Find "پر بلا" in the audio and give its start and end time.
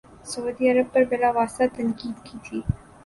0.93-1.29